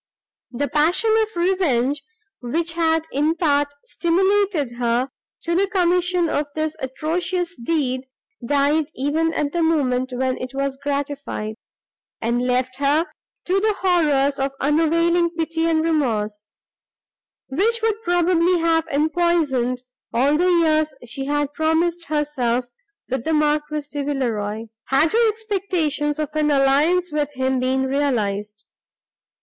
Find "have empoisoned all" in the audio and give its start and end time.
18.57-20.35